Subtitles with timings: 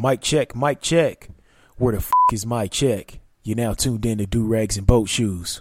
[0.00, 1.28] Mic check, mic check.
[1.76, 3.18] Where the f is my check?
[3.42, 5.60] You're now tuned in to Do Rags and Boat Shoes.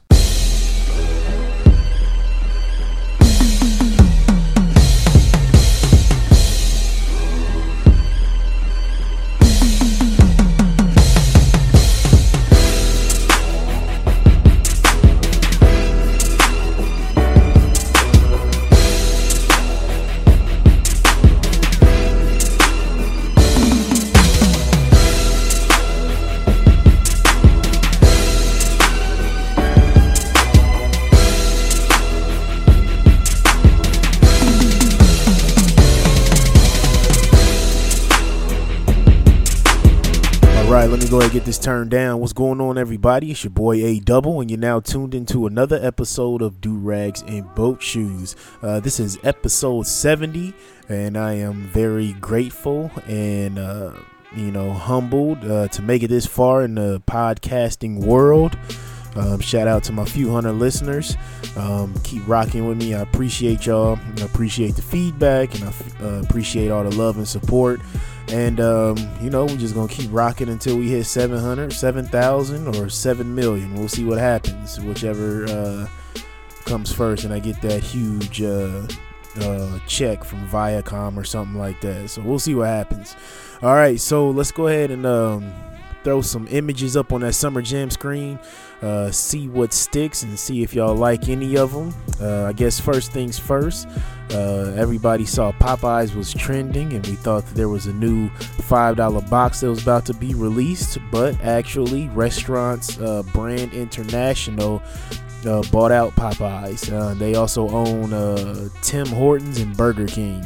[41.07, 42.19] Me go ahead and get this turned down.
[42.19, 43.31] What's going on, everybody?
[43.31, 47.21] It's your boy A Double, and you're now tuned into another episode of Do Rags
[47.21, 48.35] and Boat Shoes.
[48.61, 50.53] Uh, this is episode 70,
[50.89, 53.93] and I am very grateful and uh,
[54.35, 58.57] you know humbled uh, to make it this far in the podcasting world.
[59.15, 61.15] Um, shout out to my few hundred listeners.
[61.55, 62.95] Um, keep rocking with me.
[62.95, 63.97] I appreciate y'all.
[64.17, 67.79] I appreciate the feedback, and I uh, appreciate all the love and support.
[68.29, 72.89] And um, you know, we're just gonna keep rocking until we hit 700, 7,000, or
[72.89, 73.73] 7 million.
[73.73, 75.87] We'll see what happens, whichever uh,
[76.65, 78.85] comes first, and I get that huge uh,
[79.39, 82.09] uh, check from Viacom or something like that.
[82.09, 83.15] So we'll see what happens.
[83.61, 85.53] All right, so let's go ahead and um,
[86.03, 88.39] throw some images up on that Summer Jam screen.
[88.81, 91.93] Uh, see what sticks and see if y'all like any of them.
[92.21, 93.87] Uh, I guess first things first.
[94.31, 99.29] Uh, everybody saw Popeyes was trending, and we thought that there was a new $5
[99.29, 100.97] box that was about to be released.
[101.11, 104.83] But actually, Restaurants uh, Brand International
[105.45, 106.91] uh, bought out Popeyes.
[106.91, 110.45] Uh, they also own Tim Hortons and Burger King.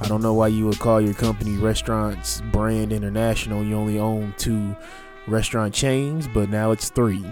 [0.00, 3.62] I don't know why you would call your company Restaurants Brand International.
[3.62, 4.74] You only own two
[5.26, 7.24] restaurant chains, but now it's three.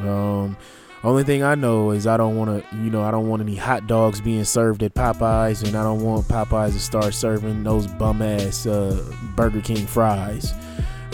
[0.00, 0.56] Um,
[1.04, 3.54] only thing I know is I don't want to, you know, I don't want any
[3.54, 7.86] hot dogs being served at Popeyes, and I don't want Popeyes to start serving those
[7.86, 9.04] bum ass uh,
[9.36, 10.52] Burger King fries.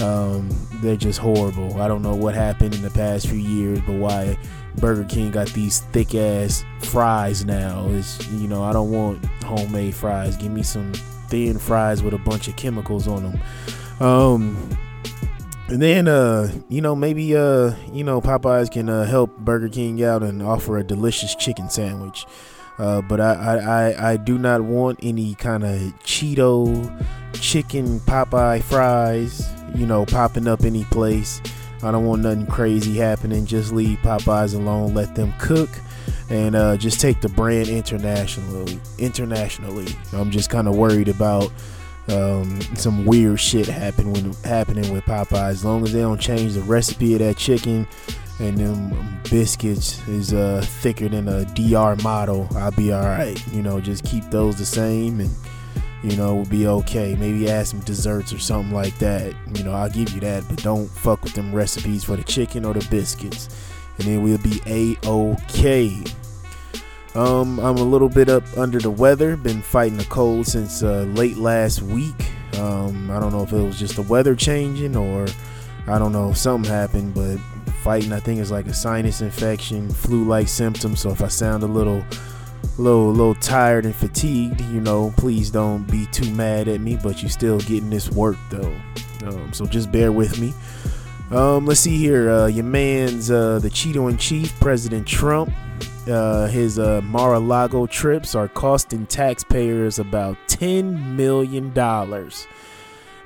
[0.00, 1.80] Um, they're just horrible.
[1.80, 4.38] I don't know what happened in the past few years, but why
[4.76, 9.94] Burger King got these thick ass fries now It's you know, I don't want homemade
[9.94, 10.36] fries.
[10.36, 10.92] Give me some
[11.28, 14.06] thin fries with a bunch of chemicals on them.
[14.06, 14.68] Um,
[15.68, 20.02] and then, uh, you know, maybe, uh, you know, Popeyes can uh, help Burger King
[20.02, 22.26] out and offer a delicious chicken sandwich.
[22.78, 28.62] Uh, but I, I, I, I do not want any kind of Cheeto chicken Popeye
[28.62, 31.40] fries, you know, popping up any place.
[31.82, 33.46] I don't want nothing crazy happening.
[33.46, 34.94] Just leave Popeyes alone.
[34.94, 35.70] Let them cook,
[36.30, 38.80] and uh, just take the brand internationally.
[38.98, 41.52] Internationally, I'm just kind of worried about
[42.08, 45.50] um, some weird shit happening with Popeyes.
[45.50, 47.86] As long as they don't change the recipe of that chicken
[48.40, 53.40] and them biscuits is uh, thicker than a DR model, I'll be all right.
[53.48, 55.30] You know, just keep those the same and
[56.02, 57.14] you know we'll be okay.
[57.14, 59.34] Maybe add some desserts or something like that.
[59.54, 62.64] You know, I'll give you that, but don't fuck with them recipes for the chicken
[62.64, 63.48] or the biscuits,
[63.98, 66.02] and then we'll be a okay.
[67.14, 69.36] Um, I'm a little bit up under the weather.
[69.36, 72.30] Been fighting the cold since uh, late last week.
[72.58, 75.26] Um, I don't know if it was just the weather changing or
[75.86, 77.36] I don't know something happened, but
[77.82, 81.00] fighting I think is like a sinus infection, flu-like symptoms.
[81.00, 82.04] So if I sound a little,
[82.78, 86.96] little, little tired and fatigued, you know, please don't be too mad at me.
[87.02, 88.74] But you're still getting this work though,
[89.26, 90.52] um, so just bear with me.
[91.30, 92.30] Um, let's see here.
[92.30, 95.52] Uh, your man's uh, the Cheeto in chief, President Trump.
[96.06, 101.72] Uh, his uh, Mar-a-Lago trips are costing taxpayers about $10 million.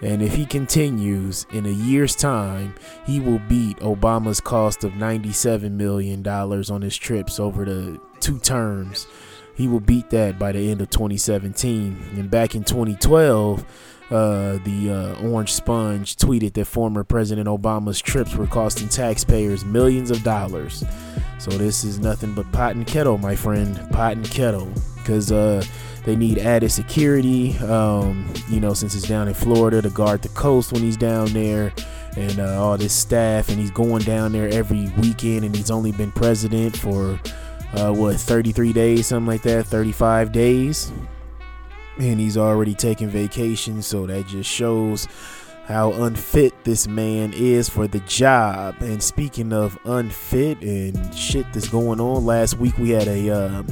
[0.03, 2.75] And if he continues in a year's time,
[3.06, 9.06] he will beat Obama's cost of $97 million on his trips over the two terms.
[9.56, 12.11] He will beat that by the end of 2017.
[12.17, 13.65] And back in 2012,
[14.11, 20.11] uh, the uh, Orange Sponge tweeted that former President Obama's trips were costing taxpayers millions
[20.11, 20.85] of dollars.
[21.38, 25.64] So this is nothing but pot and kettle, my friend, pot and kettle, because uh,
[26.05, 27.56] they need added security.
[27.58, 31.29] Um, you know, since it's down in Florida to guard the coast when he's down
[31.32, 31.73] there,
[32.17, 35.93] and uh, all this staff, and he's going down there every weekend, and he's only
[35.93, 37.20] been president for
[37.75, 40.93] uh, what 33 days, something like that, 35 days?
[41.99, 45.09] And he's already taking vacation so that just shows
[45.67, 48.77] how unfit this man is for the job.
[48.81, 53.63] And speaking of unfit and shit that's going on last week we had a uh,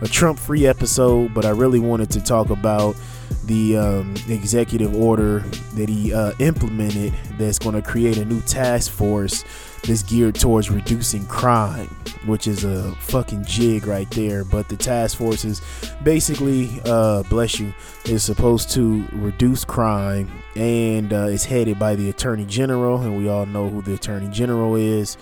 [0.00, 2.96] a Trump free episode but I really wanted to talk about
[3.46, 5.40] the um, executive order
[5.74, 9.44] that he uh, implemented that's going to create a new task force
[9.86, 11.88] that's geared towards reducing crime,
[12.26, 14.44] which is a fucking jig right there.
[14.44, 15.60] But the task force is
[16.02, 17.72] basically, uh, bless you,
[18.06, 23.28] is supposed to reduce crime and uh, it's headed by the attorney general, and we
[23.28, 25.16] all know who the attorney general is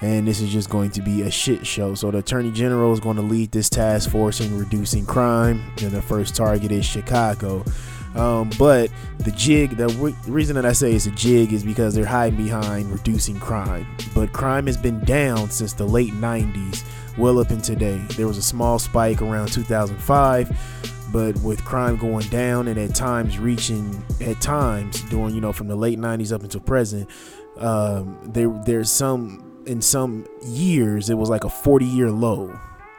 [0.00, 1.94] and this is just going to be a shit show.
[1.94, 5.90] So the attorney general is going to lead this task force in reducing crime, and
[5.90, 7.64] the first target is Chicago.
[8.14, 11.94] Um, but the jig, the re- reason that I say it's a jig is because
[11.94, 13.86] they're hiding behind reducing crime.
[14.14, 16.84] But crime has been down since the late 90s,
[17.18, 17.98] well up in today.
[18.16, 23.38] There was a small spike around 2005, but with crime going down and at times
[23.38, 27.10] reaching, at times during, you know, from the late 90s up until present,
[27.58, 32.58] um, there there's some in some years it was like a 40 year low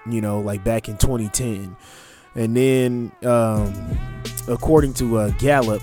[0.09, 1.75] you know like back in 2010
[2.35, 3.73] and then um,
[4.47, 5.81] according to uh, gallup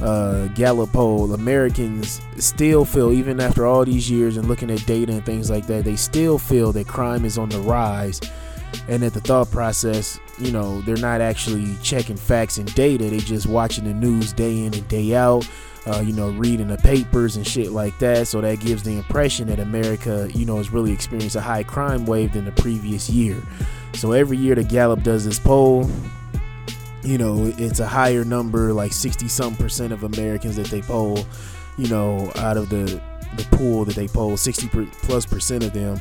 [0.00, 5.12] uh, gallup poll americans still feel even after all these years and looking at data
[5.12, 8.20] and things like that they still feel that crime is on the rise.
[8.88, 13.04] And that the thought process you know they're not actually checking facts and data.
[13.04, 15.48] They just watching the news day in and day out
[15.86, 18.28] uh, you know, reading the papers and shit like that.
[18.28, 22.04] So that gives the impression that America, you know, has really experienced a high crime
[22.04, 23.42] wave than the previous year.
[23.94, 25.90] So every year the Gallup does this poll,
[27.02, 31.26] you know, it's a higher number, like 60 some percent of Americans that they poll,
[31.76, 33.00] you know, out of the
[33.36, 34.68] the pool that they poll, 60
[35.02, 35.98] plus percent of them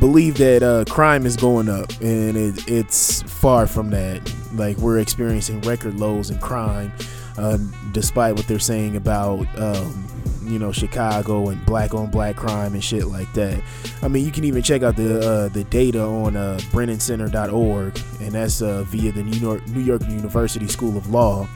[0.00, 4.32] believe that uh, crime is going up, and it, it's far from that.
[4.54, 6.92] Like we're experiencing record lows in crime
[7.36, 7.58] uh,
[7.92, 10.08] despite what they're saying about um,
[10.46, 13.60] you know Chicago and black on black crime and shit like that.
[14.02, 18.32] I mean, you can even check out the uh, the data on uh, BrennanCenter.org, and
[18.32, 21.48] that's uh, via the New York New York University School of Law.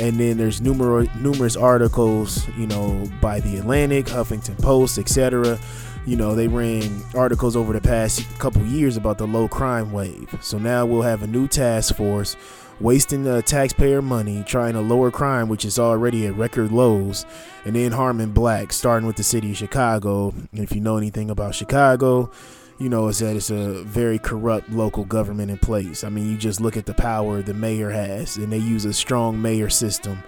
[0.00, 5.58] And then there's numerous numerous articles, you know, by the Atlantic, Huffington Post, etc.
[6.06, 10.36] You know, they ran articles over the past couple years about the low crime wave.
[10.42, 12.36] So now we'll have a new task force
[12.80, 17.24] wasting the taxpayer money trying to lower crime, which is already at record lows,
[17.64, 20.30] and then harming blacks, starting with the city of Chicago.
[20.52, 22.30] And if you know anything about Chicago,
[22.78, 26.04] you know that it's a very corrupt local government in place.
[26.04, 28.92] I mean, you just look at the power the mayor has, and they use a
[28.92, 30.22] strong mayor system.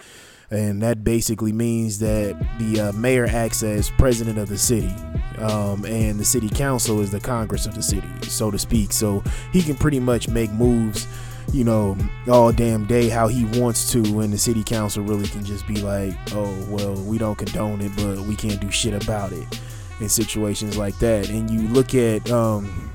[0.48, 4.94] And that basically means that the uh, mayor acts as president of the city,
[5.38, 8.92] um, and the city council is the Congress of the city, so to speak.
[8.92, 11.08] So he can pretty much make moves
[11.52, 11.96] you know,
[12.28, 15.76] all damn day how he wants to, and the city council really can just be
[15.80, 19.60] like, oh, well, we don't condone it, but we can't do shit about it
[20.00, 21.30] in situations like that.
[21.30, 22.90] And you look at, um,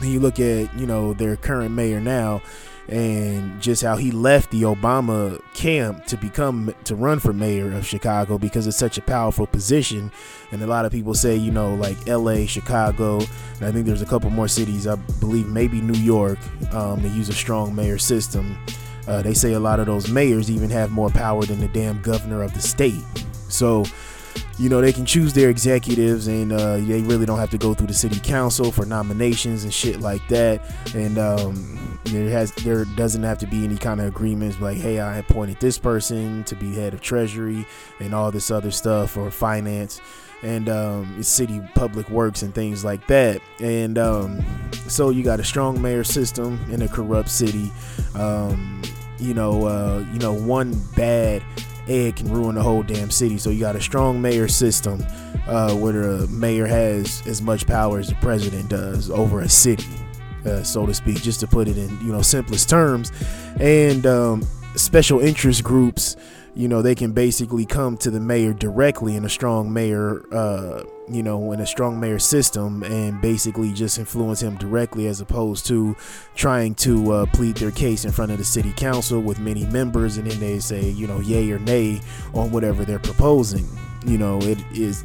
[0.00, 2.42] you look at, you know, their current mayor now,
[2.88, 7.86] and just how he left the Obama camp to become to run for mayor of
[7.86, 10.10] Chicago because it's such a powerful position.
[10.52, 13.18] And a lot of people say, you know, like LA, Chicago,
[13.56, 16.38] and I think there's a couple more cities, I believe maybe New York,
[16.72, 18.56] um, they use a strong mayor system.
[19.06, 22.00] Uh, they say a lot of those mayors even have more power than the damn
[22.02, 23.02] governor of the state.
[23.48, 23.84] So,
[24.58, 27.74] you know, they can choose their executives and uh, they really don't have to go
[27.74, 30.62] through the city council for nominations and shit like that.
[30.94, 34.98] And um, there has there doesn't have to be any kind of agreements like, hey,
[34.98, 37.66] I appointed this person to be head of treasury
[38.00, 40.00] and all this other stuff or finance
[40.42, 43.40] and um, city public works and things like that.
[43.60, 44.44] And um,
[44.88, 47.72] so you got a strong mayor system in a corrupt city.
[48.14, 48.82] Um,
[49.18, 51.42] you know, uh, you know, one bad
[51.88, 53.38] egg can ruin the whole damn city.
[53.38, 55.04] So you got a strong mayor system
[55.46, 59.86] uh, where the mayor has as much power as the president does over a city,
[60.44, 63.12] uh, so to speak, just to put it in you know simplest terms.
[63.60, 64.42] And um,
[64.76, 66.16] special interest groups
[66.58, 70.82] you know they can basically come to the mayor directly in a strong mayor uh,
[71.08, 75.64] you know in a strong mayor system and basically just influence him directly as opposed
[75.64, 75.96] to
[76.34, 80.16] trying to uh, plead their case in front of the city council with many members
[80.16, 82.00] and then they say you know yay or nay
[82.34, 83.66] on whatever they're proposing
[84.04, 85.04] you know it is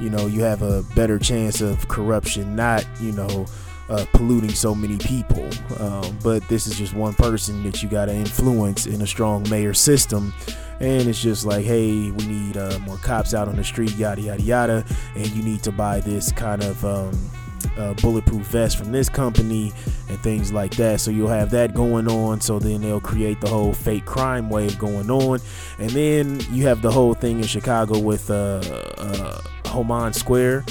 [0.00, 3.46] you know you have a better chance of corruption not you know
[3.88, 5.48] uh, polluting so many people.
[5.78, 9.48] Um, but this is just one person that you got to influence in a strong
[9.48, 10.34] mayor system
[10.80, 14.20] and it's just like hey we need uh, more cops out on the street yada
[14.20, 14.84] yada yada.
[15.14, 17.30] And you need to buy this kind of um,
[17.76, 19.72] uh, bulletproof vest from this company
[20.08, 21.00] and things like that.
[21.00, 22.40] So you'll have that going on.
[22.40, 25.40] So then they'll create the whole fake crime wave going on.
[25.78, 28.60] And then you have the whole thing in chicago with uh,
[28.98, 30.64] uh Homan Square.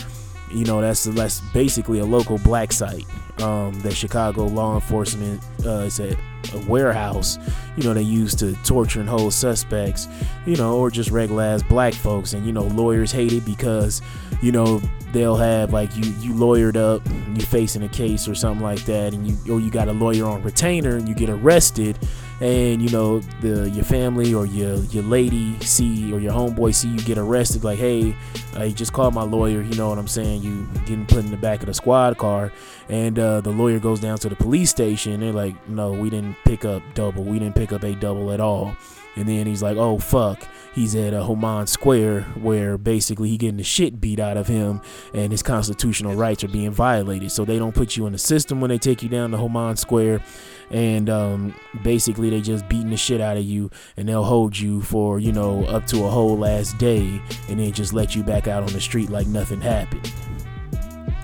[0.51, 3.05] You know that's that's basically a local black site
[3.41, 6.17] um, that Chicago law enforcement uh, is a
[6.53, 7.37] a warehouse,
[7.75, 10.07] you know, they use to torture and hold suspects,
[10.45, 12.33] you know, or just regular ass black folks.
[12.33, 14.01] And, you know, lawyers hate it because,
[14.41, 17.01] you know, they'll have like you you lawyered up,
[17.37, 20.25] you facing a case or something like that, and you or you got a lawyer
[20.25, 21.97] on retainer and you get arrested,
[22.39, 26.89] and you know the your family or your your lady see or your homeboy see
[26.89, 28.15] you get arrested, like hey,
[28.55, 30.43] I just called my lawyer, you know what I'm saying?
[30.43, 32.51] You getting put in the back of the squad car,
[32.89, 35.19] and uh, the lawyer goes down to the police station.
[35.19, 38.39] They're like, no, we didn't pick up double, we didn't pick up a double at
[38.39, 38.75] all.
[39.17, 43.57] And then he's like, oh fuck, he's at a Homan Square where basically he getting
[43.57, 44.79] the shit beat out of him
[45.11, 47.31] and his constitutional rights are being violated.
[47.31, 49.75] So they don't put you in the system when they take you down to Homan
[49.75, 50.21] Square.
[50.69, 54.81] And um, basically they just beating the shit out of you and they'll hold you
[54.81, 58.47] for, you know, up to a whole last day and then just let you back
[58.47, 60.11] out on the street like nothing happened.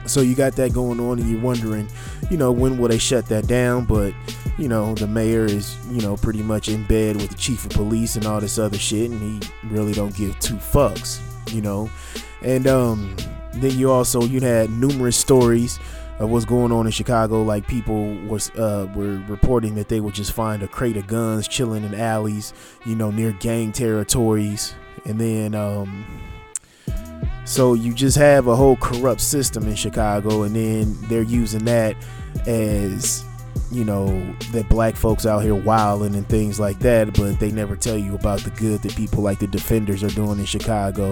[0.05, 1.89] So you got that going on and you're wondering,
[2.29, 3.85] you know, when will they shut that down?
[3.85, 4.13] But
[4.57, 7.71] you know, the mayor is, you know, pretty much in bed with the chief of
[7.71, 11.19] police and all this other shit, and he really don't give two fucks,
[11.51, 11.89] you know.
[12.43, 13.15] And um,
[13.55, 15.79] then you also you had numerous stories
[16.23, 17.43] of what's going on in Chicago.
[17.43, 21.47] Like people was uh, were reporting that they would just find a crate of guns
[21.47, 22.53] chilling in alleys,
[22.85, 24.73] you know, near gang territories,
[25.05, 26.05] and then um,
[27.45, 31.95] so you just have a whole corrupt system in Chicago, and then they're using that
[32.47, 33.25] as
[33.73, 34.07] you know
[34.51, 38.15] that black folks out here wilding and things like that but they never tell you
[38.15, 41.11] about the good that people like the defenders are doing in chicago.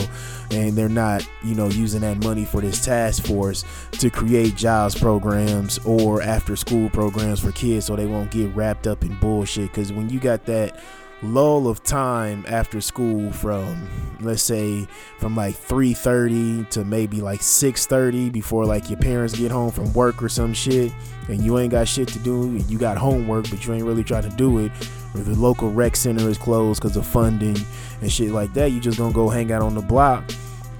[0.51, 3.63] And they're not you know using that money for this task force
[3.93, 8.87] to create jobs programs or after school programs for kids so they won't get wrapped
[8.87, 9.67] up in bullshit.
[9.71, 10.79] Because when you got that
[11.23, 13.87] lull of time after school from
[14.21, 14.87] let's say
[15.19, 20.21] from like 3:30 to maybe like 6:30 before like your parents get home from work
[20.23, 20.91] or some shit
[21.29, 24.27] and you ain't got shit to do you got homework but you ain't really trying
[24.29, 24.71] to do it
[25.13, 27.57] or the local rec center is closed because of funding
[28.01, 30.23] and shit like that you just gonna go hang out on the block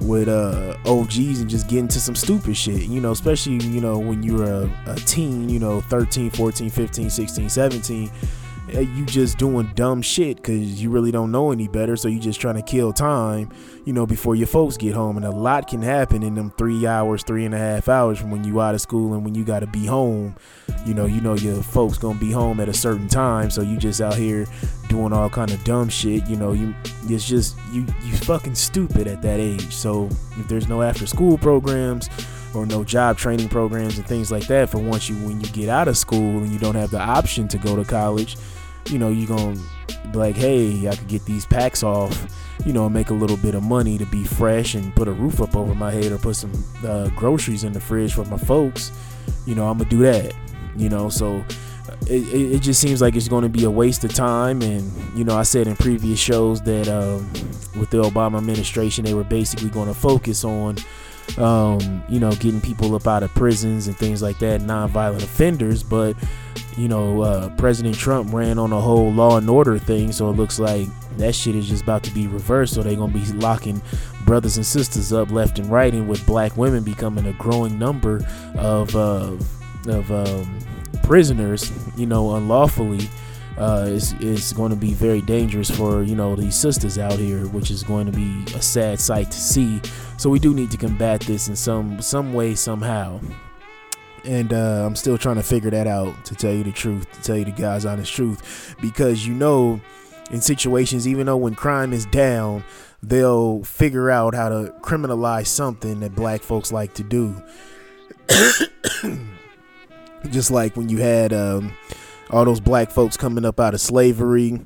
[0.01, 3.99] with uh OGs and just get into some stupid shit you know especially you know
[3.99, 8.11] when you're a, a teen you know 13 14 15 16 17
[8.73, 11.95] Uh, you just doing dumb shit because you really don't know any better.
[11.97, 13.49] So you just trying to kill time,
[13.85, 15.17] you know, before your folks get home.
[15.17, 18.31] And a lot can happen in them three hours, three and a half hours from
[18.31, 20.35] when you out of school and when you got to be home.
[20.85, 23.77] You know, you know your folks gonna be home at a certain time, so you
[23.77, 24.47] just out here
[24.87, 26.25] doing all kind of dumb shit.
[26.27, 26.73] You know, you
[27.03, 29.73] it's just you you fucking stupid at that age.
[29.75, 30.05] So
[30.37, 32.09] if there's no after school programs
[32.53, 35.69] or no job training programs and things like that for once you when you get
[35.69, 38.37] out of school and you don't have the option to go to college
[38.89, 39.57] you know, you're going
[39.87, 42.27] to be like, hey, I could get these packs off,
[42.65, 45.41] you know, make a little bit of money to be fresh and put a roof
[45.41, 46.51] up over my head or put some
[46.85, 48.91] uh, groceries in the fridge for my folks,
[49.45, 50.33] you know, I'm going to do that,
[50.75, 51.43] you know, so.
[52.07, 54.91] It, it, it, just seems like it's going to be a waste of time and
[55.17, 57.29] you know i said in previous shows that um,
[57.79, 60.77] with the obama administration they were basically going to focus on
[61.37, 65.83] um, you know getting people up out of prisons and things like that non-violent offenders
[65.83, 66.15] but
[66.77, 70.33] you know, uh, President Trump ran on a whole law and order thing, so it
[70.33, 72.73] looks like that shit is just about to be reversed.
[72.73, 73.81] So they're gonna be locking
[74.25, 78.21] brothers and sisters up left and right, and with black women becoming a growing number
[78.55, 79.35] of uh,
[79.87, 80.59] of um,
[81.03, 83.09] prisoners, you know, unlawfully.
[83.61, 87.45] Uh, is is going to be very dangerous for you know these sisters out here,
[87.49, 89.79] which is going to be a sad sight to see.
[90.17, 93.19] So we do need to combat this in some some way somehow
[94.25, 96.25] and uh, I'm still trying to figure that out.
[96.25, 99.81] To tell you the truth, to tell you the guys honest truth, because you know,
[100.29, 102.63] in situations, even though when crime is down,
[103.01, 107.41] they'll figure out how to criminalize something that black folks like to do.
[110.29, 111.73] Just like when you had um,
[112.31, 114.59] all those black folks coming up out of slavery.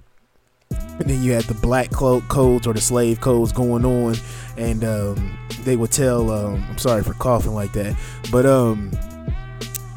[0.72, 4.16] And then you had the black codes or the slave codes going on,
[4.58, 6.32] and um, they would tell.
[6.32, 7.96] Um, I'm sorry for coughing like that,
[8.32, 8.92] but um,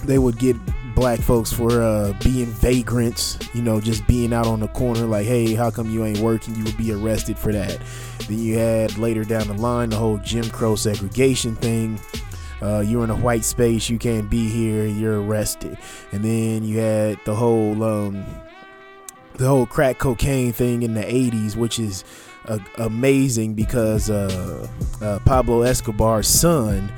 [0.04, 0.56] they would get
[0.94, 5.26] black folks for uh, being vagrants, you know, just being out on the corner, like,
[5.26, 6.56] hey, how come you ain't working?
[6.56, 7.78] You would be arrested for that.
[8.26, 12.00] Then you had later down the line the whole Jim Crow segregation thing.
[12.60, 15.78] Uh, you're in a white space, you can't be here, you're arrested.
[16.12, 18.24] And then you had the whole um,
[19.34, 22.04] the whole crack cocaine thing in the 80s, which is
[22.46, 24.66] uh, amazing because uh,
[25.00, 26.92] uh Pablo Escobar's son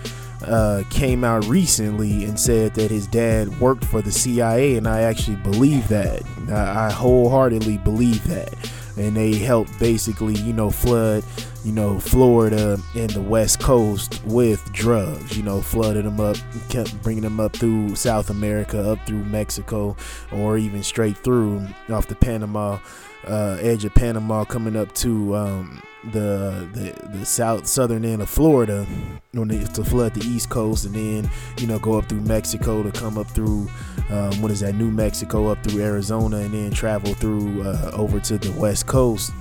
[0.47, 5.03] uh, came out recently and said that his dad worked for the CIA, and I
[5.03, 6.23] actually believe that.
[6.49, 8.55] I, I wholeheartedly believe that.
[8.97, 11.25] And they helped basically, you know, flood
[11.65, 15.37] you know, Florida and the West Coast with drugs.
[15.37, 16.37] You know, flooded them up,
[16.69, 19.97] kept bringing them up through South America, up through Mexico,
[20.33, 22.79] or even straight through off the Panama
[23.27, 28.31] uh, edge of Panama, coming up to um, the, the the south southern end of
[28.31, 28.87] Florida
[29.33, 33.19] to flood the East Coast, and then you know go up through Mexico to come
[33.19, 33.69] up through
[34.09, 38.21] um, what is that New Mexico up through Arizona, and then travel through uh, over
[38.21, 39.33] to the West Coast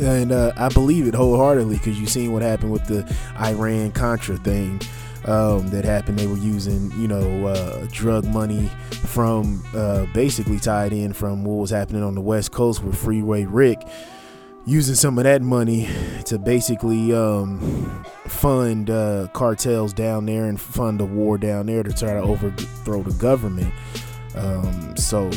[0.00, 4.36] and uh, I believe it wholeheartedly because you've seen what happened with the Iran Contra
[4.36, 4.80] thing
[5.24, 6.18] um, that happened.
[6.18, 11.54] They were using, you know, uh, drug money from uh, basically tied in from what
[11.54, 13.86] was happening on the West Coast with Freeway Rick,
[14.66, 15.88] using some of that money
[16.26, 21.92] to basically um, fund uh, cartels down there and fund a war down there to
[21.92, 23.72] try to overthrow the government.
[24.34, 25.30] Um, so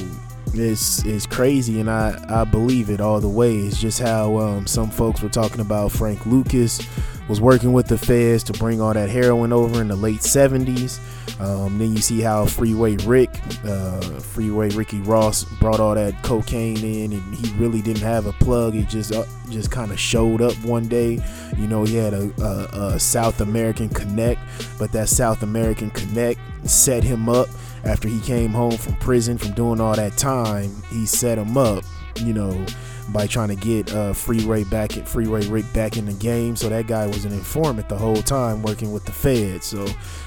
[0.60, 3.58] it's it's crazy and I, I believe it all the way.
[3.58, 6.80] It's just how um, some folks were talking about Frank Lucas
[7.28, 11.00] was working with the feds to bring all that heroin over in the late 70s.
[11.42, 13.30] Um, then you see how Freeway Rick,
[13.66, 18.34] uh, Freeway Ricky Ross brought all that cocaine in, and he really didn't have a
[18.34, 18.76] plug.
[18.76, 21.20] It just uh, just kind of showed up one day.
[21.58, 24.40] You know, he had a, a, a South American connect,
[24.80, 27.50] but that South American connect set him up
[27.88, 30.84] after he came home from prison from doing all that time.
[30.90, 31.84] He set him up,
[32.18, 32.66] you know
[33.10, 36.56] by trying to get uh, Freeway back at Freeway Rick back in the game.
[36.56, 39.64] So that guy was an informant the whole time working with the Fed.
[39.64, 39.86] So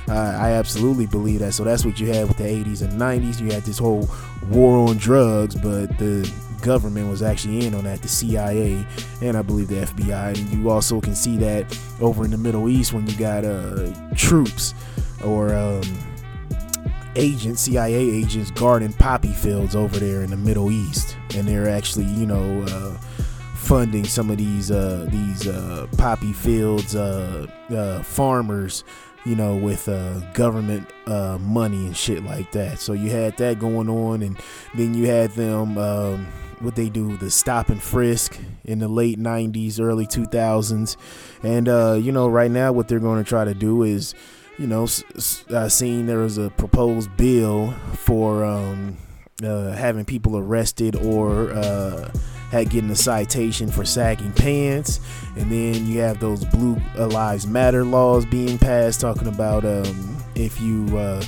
[0.08, 1.52] uh, I absolutely believe that.
[1.52, 3.40] So that's what you had with the 80s and 90s.
[3.40, 4.08] You had this whole
[4.48, 6.30] war on drugs, but the
[6.62, 8.86] government was actually in on that, the CIA
[9.22, 10.38] and I believe the FBI.
[10.38, 13.92] And you also can see that over in the Middle East when you got uh,
[14.14, 14.74] troops
[15.24, 15.82] or um,
[17.16, 22.06] agents, CIA agents guarding poppy fields over there in the Middle East, and they're actually,
[22.06, 22.96] you know, uh,
[23.54, 28.84] funding some of these uh, these uh, poppy fields uh, uh, farmers,
[29.24, 30.88] you know, with uh, government
[31.40, 32.78] money and shit like that.
[32.78, 34.38] So you had that going on, and
[34.74, 35.78] then you had them.
[35.78, 36.26] Um,
[36.60, 40.94] what they do, the stop and frisk in the late 90s, early 2000s.
[41.42, 44.14] And, you know, right now, what they're going to try to do is
[44.58, 44.86] you know,
[45.54, 48.96] I seen there was a proposed bill for um,
[49.42, 52.12] uh, having people arrested or uh,
[52.50, 55.00] had getting a citation for sagging pants,
[55.36, 60.60] and then you have those Blue Lives Matter laws being passed, talking about um, if
[60.60, 61.22] you uh,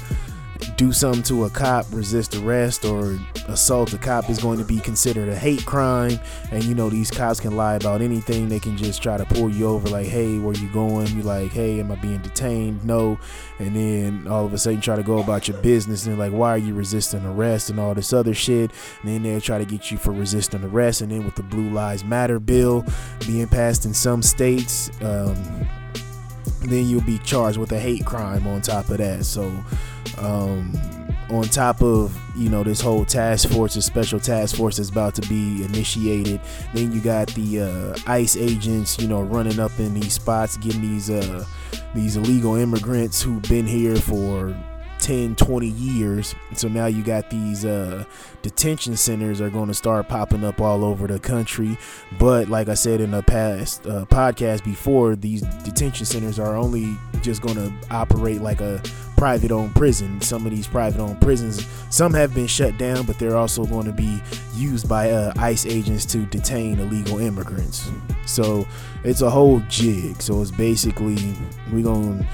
[0.77, 4.79] do something to a cop, resist arrest, or assault a cop is going to be
[4.81, 6.19] considered a hate crime.
[6.51, 8.49] And you know, these cops can lie about anything.
[8.49, 11.09] They can just try to pull you over, like, hey, where you going?
[11.09, 12.85] You like, hey, am I being detained?
[12.85, 13.19] No.
[13.59, 16.51] And then all of a sudden try to go about your business and like, why
[16.51, 18.71] are you resisting arrest and all this other shit?
[19.03, 21.01] And then they'll try to get you for resisting arrest.
[21.01, 22.85] And then with the Blue Lives Matter bill
[23.21, 25.69] being passed in some states, um,
[26.63, 29.25] then you'll be charged with a hate crime on top of that.
[29.25, 29.53] So,
[30.19, 30.73] um,
[31.31, 35.15] on top of you know this whole task force, a special task force is about
[35.17, 36.41] to be initiated.
[36.75, 40.83] Then you got the uh, ICE agents, you know, running up in these spots, getting
[40.83, 41.45] these uh,
[41.95, 44.55] these illegal immigrants who've been here for
[45.03, 48.05] 10 20 years so now you got these uh,
[48.41, 51.77] detention centers are going to start popping up all over the country
[52.21, 56.97] but like i said in the past uh, podcast before these detention centers are only
[57.21, 58.81] just going to operate like a
[59.23, 60.21] private owned prison.
[60.21, 63.87] Some of these private owned prisons some have been shut down but they're also going
[63.87, 64.21] to be
[64.57, 67.89] used by uh, ice agents to detain illegal immigrants.
[68.27, 68.67] So
[69.05, 70.21] it's a whole jig.
[70.21, 71.37] So it's basically
[71.73, 72.27] we're going to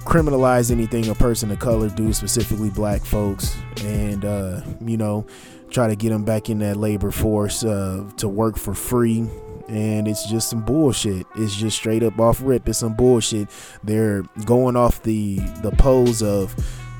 [0.00, 5.24] criminalize anything a person of color do, specifically black folks, and uh, you know,
[5.70, 9.28] try to get them back in that labor force uh, to work for free.
[9.68, 11.26] And it's just some bullshit.
[11.36, 12.68] It's just straight up off rip.
[12.68, 13.48] It's some bullshit.
[13.82, 16.54] They're going off the the pose of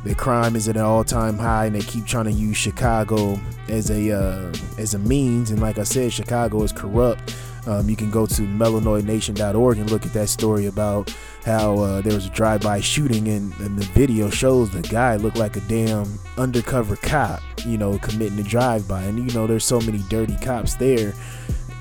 [0.04, 3.90] the crime is at an all-time high, and they keep trying to use Chicago as
[3.90, 5.50] a uh, as a means.
[5.50, 7.34] And like I said, Chicago is corrupt
[7.66, 12.14] um, you can go to melanoidnation.org and look at that story about how uh, there
[12.14, 16.06] was a drive-by shooting, and, and, the video shows the guy looked like a damn
[16.36, 19.02] undercover cop, you know, committing a drive-by.
[19.02, 21.14] And you know, there's so many dirty cops there,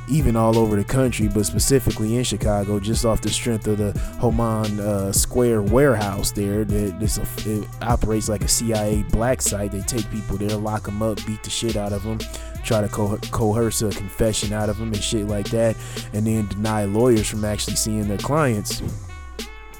[0.07, 3.97] even all over the country, but specifically in Chicago, just off the strength of the
[4.19, 6.63] Homan uh, Square warehouse there.
[6.63, 7.01] That
[7.45, 9.71] it operates like a CIA black site.
[9.71, 12.19] They take people there, lock them up, beat the shit out of them
[12.63, 15.75] try to co- coerce a confession out of them and shit like that,
[16.13, 18.81] and then deny lawyers from actually seeing their clients.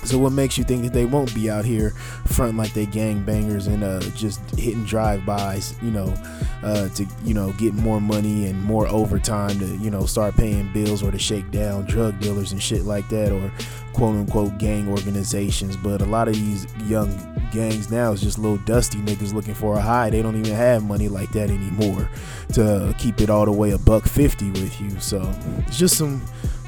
[0.05, 1.91] So what makes you think that they won't be out here
[2.25, 6.13] front like they gang bangers and uh, just hitting drive-bys, you know,
[6.61, 10.71] uh, to you know get more money and more overtime to you know start paying
[10.73, 13.51] bills or to shake down drug dealers and shit like that or
[13.93, 15.77] quote unquote gang organizations.
[15.77, 17.09] But a lot of these young
[17.51, 20.09] gangs now is just little dusty niggas looking for a high.
[20.09, 22.09] They don't even have money like that anymore
[22.53, 24.99] to keep it all the way a buck fifty with you.
[24.99, 25.33] So
[25.67, 26.21] it's just some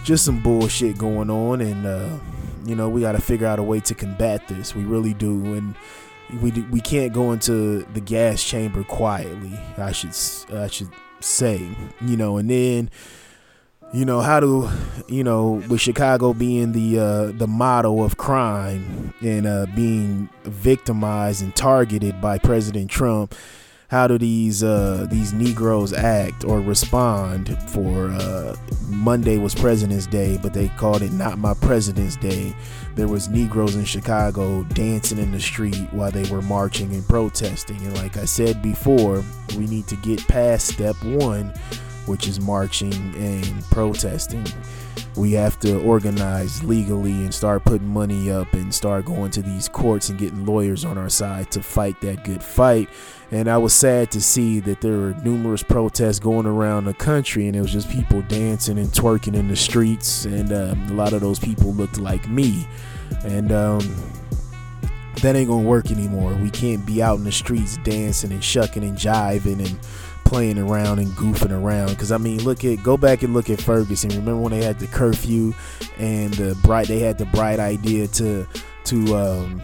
[0.03, 1.85] just some bullshit going on and.
[1.85, 2.17] Uh,
[2.65, 4.75] you know, we got to figure out a way to combat this.
[4.75, 5.75] We really do, and
[6.41, 9.57] we we can't go into the gas chamber quietly.
[9.77, 10.15] I should
[10.55, 11.67] I should say,
[12.01, 12.89] you know, and then
[13.93, 14.69] you know how to
[15.07, 21.43] you know with chicago being the uh the model of crime and uh being victimized
[21.43, 23.35] and targeted by president trump
[23.87, 27.57] how do these uh, these Negroes act or respond?
[27.69, 28.55] For uh,
[28.87, 32.55] Monday was President's Day, but they called it not my President's Day.
[32.95, 37.77] There was Negroes in Chicago dancing in the street while they were marching and protesting.
[37.77, 39.23] And like I said before,
[39.57, 41.49] we need to get past step one,
[42.05, 44.45] which is marching and protesting
[45.15, 49.69] we have to organize legally and start putting money up and start going to these
[49.69, 52.89] courts and getting lawyers on our side to fight that good fight.
[53.31, 57.47] And I was sad to see that there were numerous protests going around the country,
[57.47, 60.25] and it was just people dancing and twerking in the streets.
[60.25, 62.67] And um, a lot of those people looked like me.
[63.23, 63.79] And um,
[65.21, 66.33] that ain't gonna work anymore.
[66.35, 69.79] We can't be out in the streets dancing and shucking and jiving and
[70.23, 71.89] playing around and goofing around.
[71.89, 74.09] Because I mean, look at go back and look at Ferguson.
[74.11, 75.53] Remember when they had the curfew
[75.97, 76.87] and the bright?
[76.87, 78.45] They had the bright idea to
[78.85, 79.61] to um,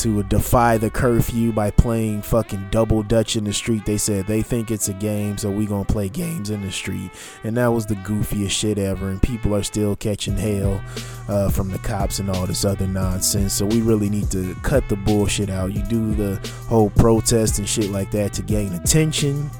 [0.00, 3.84] to defy the curfew by playing fucking double dutch in the street.
[3.84, 7.10] They said they think it's a game, so we gonna play games in the street,
[7.44, 9.08] and that was the goofiest shit ever.
[9.08, 10.80] And people are still catching hell
[11.28, 13.52] uh, from the cops and all this other nonsense.
[13.52, 15.72] So we really need to cut the bullshit out.
[15.72, 16.36] You do the
[16.68, 19.50] whole protest and shit like that to gain attention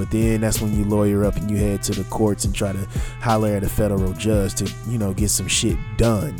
[0.00, 2.72] but then that's when you lawyer up and you head to the courts and try
[2.72, 2.88] to
[3.20, 6.34] holler at a federal judge to, you know, get some shit done.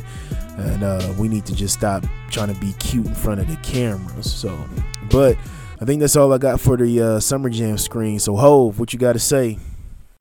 [0.61, 3.57] And uh, we need to just stop trying to be cute in front of the
[3.57, 4.33] cameras.
[4.33, 4.57] So,
[5.11, 5.37] but
[5.81, 8.19] I think that's all I got for the uh, Summer Jam screen.
[8.19, 9.59] So, Hove, what you got to say?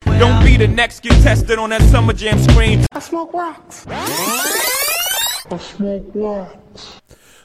[0.04, 2.84] Don't be the next get tested on that Summer Jam screen.
[2.92, 3.86] I smoke rocks.
[3.88, 7.00] I smoke rocks.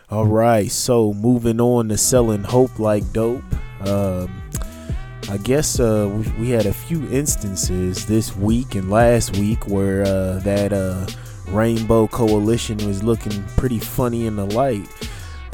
[0.10, 3.44] All right, so moving on to selling hope like dope.
[3.82, 4.44] Um,
[5.30, 10.04] I guess uh, we, we, had a few instances this week and last week where
[10.04, 11.08] uh, that uh,
[11.48, 14.88] Rainbow Coalition was looking pretty funny in the light.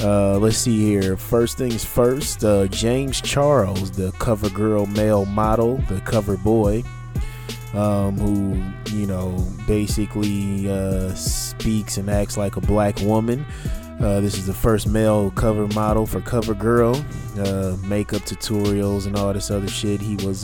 [0.02, 1.16] Uh, let's see here.
[1.16, 6.84] First things first, uh, James Charles, the cover girl male model, the cover boy,
[7.74, 13.46] um, who, you know, basically uh, speaks and acts like a black woman.
[14.00, 16.96] Uh, this is the first male cover model for CoverGirl,
[17.38, 20.02] uh, makeup tutorials and all this other shit.
[20.02, 20.44] He was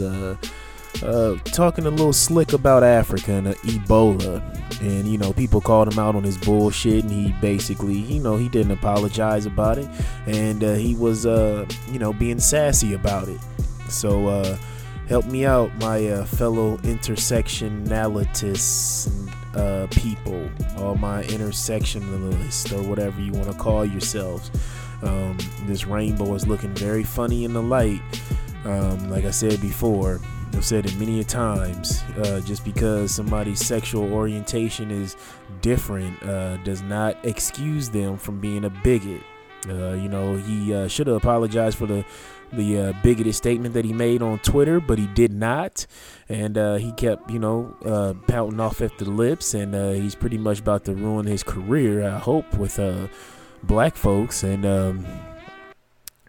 [1.04, 4.42] uh, uh, talking a little slick about Africa and Ebola,
[4.82, 8.38] and you know people called him out on his bullshit, and he basically, you know,
[8.38, 9.90] he didn't apologize about it,
[10.26, 13.40] and uh, he was, uh, you know, being sassy about it.
[13.90, 14.58] So
[15.08, 23.52] help me out, my fellow intersectionalists uh, people, all my intersectionalists, or whatever you want
[23.52, 24.52] to call yourselves.
[25.02, 28.02] Um, this rainbow is looking very funny in the light.
[28.66, 30.20] Um, like I said before,
[30.58, 32.02] I've said it many a times.
[32.18, 35.16] Uh, just because somebody's sexual orientation is
[35.62, 39.22] different uh, does not excuse them from being a bigot.
[39.70, 42.04] Uh, you know, he uh, should have apologized for the
[42.54, 45.86] the uh, bigoted statement that he made on Twitter, but he did not,
[46.30, 50.62] and uh, he kept, you know, pouting off at the lips, and he's pretty much
[50.62, 52.04] about to ruin his career.
[52.04, 52.80] I hope with
[53.64, 55.06] black folks, and um,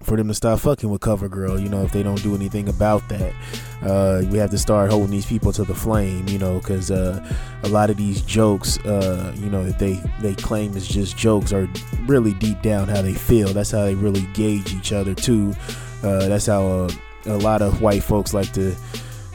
[0.03, 3.09] for them to stop fucking with CoverGirl, you know, if they don't do anything about
[3.09, 3.35] that,
[3.83, 7.23] uh, we have to start holding these people to the flame, you know, because a
[7.65, 11.69] lot of these jokes, you know, that they they claim is just jokes, are
[12.07, 13.49] really deep down how they feel.
[13.49, 15.55] That's how they really gauge each other too.
[16.03, 16.91] Uh, that's how uh,
[17.27, 18.75] a lot of white folks like to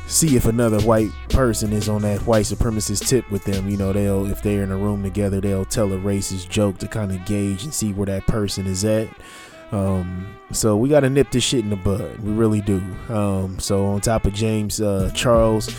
[0.08, 3.70] see if another white person is on that white supremacist tip with them.
[3.70, 6.88] You know, they'll if they're in a room together, they'll tell a racist joke to
[6.88, 9.08] kind of gauge and see where that person is at.
[9.74, 12.20] Um, so we got to nip this shit in the bud.
[12.20, 12.82] We really do.
[13.10, 15.70] Um, so on top of James uh, Charles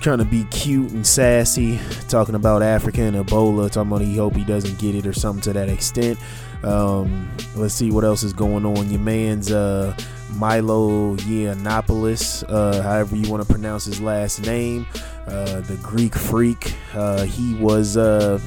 [0.00, 4.34] trying to be cute and sassy, talking about Africa and Ebola, talking about he hope
[4.34, 6.18] he doesn't get it or something to that extent.
[6.64, 8.90] Um, let's see what else is going on.
[8.90, 9.96] Your man's uh,
[10.32, 14.86] Milo Yiannopoulos, uh, however you want to pronounce his last name,
[15.28, 16.74] uh, the Greek freak.
[16.94, 18.40] Uh, he was uh,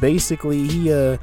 [0.00, 1.18] basically he uh,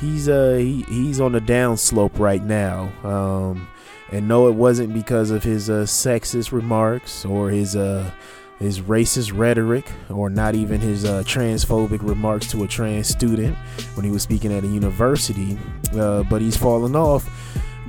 [0.00, 2.90] he's uh he, he's on the downslope right now.
[3.04, 3.68] Um,
[4.10, 8.10] and no, it wasn't because of his uh, sexist remarks or his uh
[8.58, 13.56] his racist rhetoric or not even his uh, transphobic remarks to a trans student
[13.94, 15.58] when he was speaking at a university.
[15.94, 17.26] Uh, but he's fallen off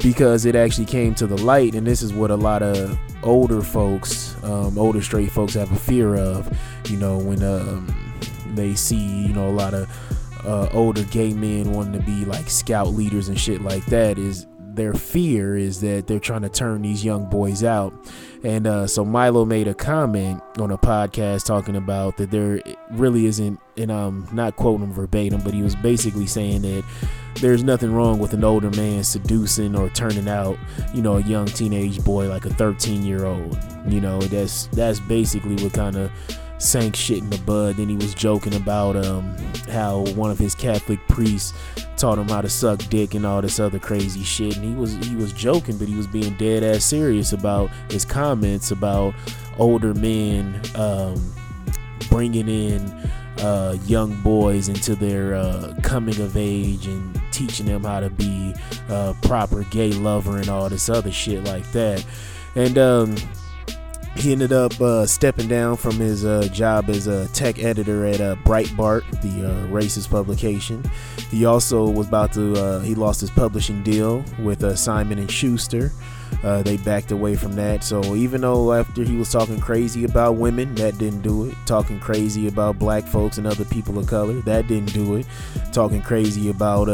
[0.02, 3.62] because it actually came to the light, and this is what a lot of older
[3.62, 6.58] folks, um, older straight folks, have a fear of.
[6.90, 7.94] You know, when um,
[8.56, 9.90] they see you know a lot of
[10.46, 14.48] uh, older gay men wanting to be like scout leaders and shit like that is
[14.76, 17.94] their fear is that they're trying to turn these young boys out.
[18.44, 23.26] And uh, so Milo made a comment on a podcast talking about that there really
[23.26, 26.84] isn't, and I'm not quoting him verbatim, but he was basically saying that
[27.36, 30.58] there's nothing wrong with an older man seducing or turning out,
[30.94, 33.58] you know, a young teenage boy like a 13 year old.
[33.88, 36.12] You know, that's that's basically what kind of
[36.62, 37.78] sank shit in the bud.
[37.78, 39.36] Then he was joking about um,
[39.70, 41.54] how one of his Catholic priests
[41.98, 44.56] taught him how to suck dick and all this other crazy shit.
[44.58, 48.06] And he was he was joking, but he was being dead ass serious about his
[48.06, 49.14] comments about
[49.58, 51.34] older men um,
[52.10, 52.82] bringing in
[53.40, 58.54] uh, young boys into their uh, coming of age and teaching them how to be
[58.90, 62.06] a proper gay lover and all this other shit like that.
[62.56, 63.16] And um,
[64.18, 68.20] he ended up uh, stepping down from his uh, job as a tech editor at
[68.20, 70.84] uh, Breitbart, the uh, racist publication.
[71.30, 75.32] He also was about to uh, he lost his publishing deal with uh, Simon and
[75.32, 75.92] Schuster.
[76.64, 77.84] They backed away from that.
[77.84, 81.56] So even though after he was talking crazy about women, that didn't do it.
[81.66, 85.26] Talking crazy about black folks and other people of color, that didn't do it.
[85.72, 86.88] Talking crazy about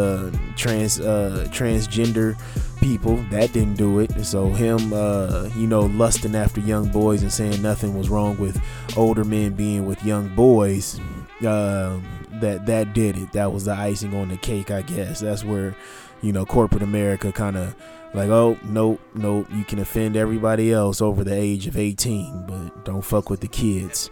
[0.55, 2.37] trans transgender
[2.79, 7.33] people that didn't do it so him uh, you know lusting after young boys and
[7.33, 8.61] saying nothing was wrong with
[8.95, 10.99] older men being with young boys
[11.45, 11.99] uh,
[12.33, 15.75] that that did it that was the icing on the cake i guess that's where
[16.21, 17.75] you know corporate america kind of
[18.13, 22.85] like oh nope nope you can offend everybody else over the age of 18 but
[22.85, 24.09] don't fuck with the kids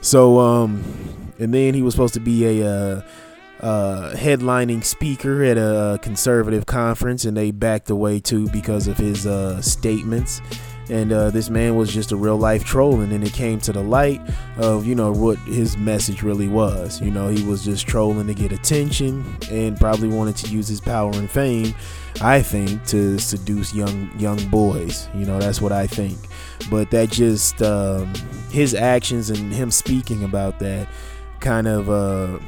[0.00, 0.82] so um
[1.38, 3.02] and then he was supposed to be a uh,
[3.60, 9.26] uh, headlining speaker at a conservative conference, and they backed away too because of his
[9.26, 10.40] uh, statements.
[10.90, 13.72] And uh, this man was just a real life troll, and then it came to
[13.72, 14.22] the light
[14.56, 17.00] of you know what his message really was.
[17.00, 20.80] You know, he was just trolling to get attention, and probably wanted to use his
[20.80, 21.74] power and fame,
[22.22, 25.08] I think, to seduce young young boys.
[25.14, 26.18] You know, that's what I think.
[26.70, 28.12] But that just um,
[28.50, 30.88] his actions and him speaking about that
[31.40, 32.38] kind of uh,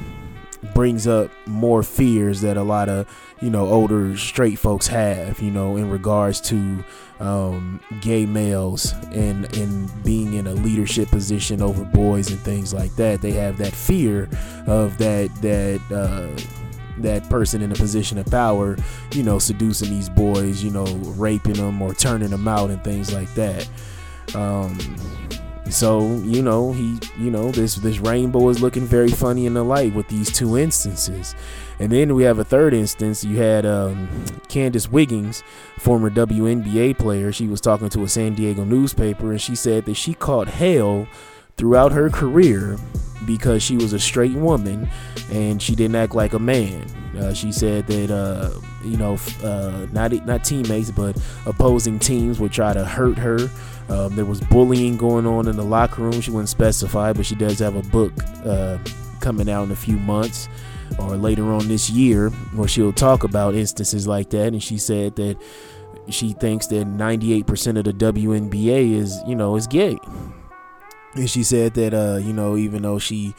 [0.75, 3.07] brings up more fears that a lot of
[3.41, 6.85] you know older straight folks have you know in regards to
[7.21, 12.95] um, gay males and and being in a leadership position over boys and things like
[12.97, 14.29] that they have that fear
[14.67, 16.29] of that that uh,
[16.99, 18.77] that person in a position of power
[19.13, 23.13] you know seducing these boys you know raping them or turning them out and things
[23.13, 23.69] like that.
[24.35, 24.79] Um,
[25.71, 29.65] so you know he, you know this this rainbow is looking very funny in the
[29.65, 31.35] light with these two instances,
[31.79, 33.25] and then we have a third instance.
[33.25, 34.09] You had um,
[34.49, 35.43] Candice Wiggins,
[35.79, 37.33] former WNBA player.
[37.33, 41.07] She was talking to a San Diego newspaper, and she said that she caught hell
[41.57, 42.79] throughout her career
[43.27, 44.89] because she was a straight woman
[45.31, 46.83] and she didn't act like a man.
[47.19, 48.51] Uh, she said that uh,
[48.83, 53.51] you know uh, not not teammates but opposing teams would try to hurt her
[53.91, 56.21] um, there was bullying going on in the locker room.
[56.21, 58.13] She wouldn't specify, but she does have a book
[58.45, 58.79] uh,
[59.21, 60.49] coming out in a few months
[60.99, 64.49] or later on this year where she'll talk about instances like that.
[64.49, 65.37] And she said that
[66.09, 69.99] she thinks that 98% of the WNBA is, you know, is gay.
[71.15, 73.35] And she said that, uh, you know, even though she,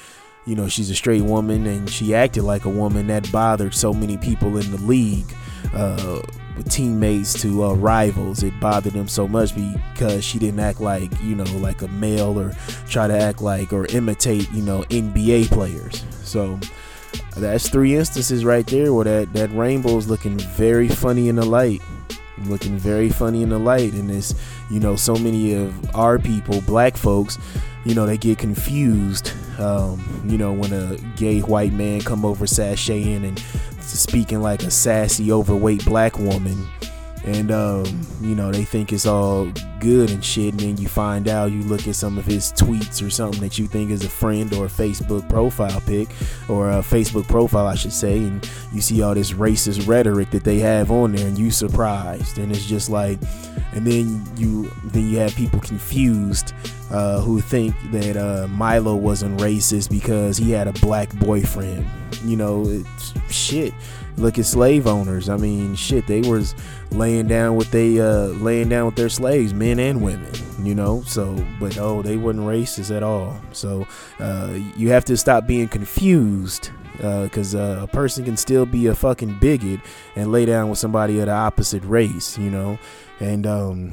[0.45, 3.93] you know, she's a straight woman and she acted like a woman, that bothered so
[3.93, 5.33] many people in the league.
[5.73, 6.21] Uh,
[6.63, 8.43] teammates to uh, rivals.
[8.43, 12.39] It bothered them so much because she didn't act like you know like a male
[12.39, 12.51] or
[12.87, 16.03] try to act like or imitate you know NBA players.
[16.23, 16.59] So
[17.37, 21.45] that's three instances right there where that that rainbow is looking very funny in the
[21.45, 21.81] light
[22.45, 24.33] looking very funny in the light and it's
[24.69, 27.37] you know so many of our people black folks
[27.85, 32.45] you know they get confused um, you know when a gay white man come over
[32.45, 33.43] sashaying and
[33.83, 36.67] speaking like a sassy, overweight black woman.
[37.23, 37.85] And, um,
[38.19, 40.53] you know, they think it's all good and shit.
[40.53, 43.59] And then you find out, you look at some of his tweets or something that
[43.59, 46.09] you think is a friend or a Facebook profile pic,
[46.49, 48.17] or a Facebook profile, I should say.
[48.17, 52.39] And you see all this racist rhetoric that they have on there, and you surprised.
[52.39, 53.19] And it's just like,
[53.73, 56.53] and then you, then you have people confused
[56.89, 61.87] uh, who think that uh, Milo wasn't racist because he had a black boyfriend
[62.23, 63.73] you know, it's shit.
[64.17, 65.29] Look at slave owners.
[65.29, 66.53] I mean, shit, they was
[66.91, 70.31] laying down with they uh laying down with their slaves, men and women,
[70.63, 71.01] you know.
[71.03, 73.39] So, but oh, they wasn't racist at all.
[73.53, 73.87] So,
[74.19, 78.87] uh, you have to stop being confused because uh, uh, a person can still be
[78.87, 79.79] a fucking bigot
[80.15, 82.77] and lay down with somebody of the opposite race, you know,
[83.19, 83.91] and um,